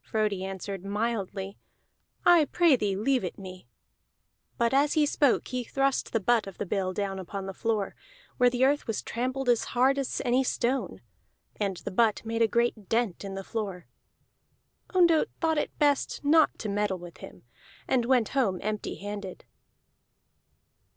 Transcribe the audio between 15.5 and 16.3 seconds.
it best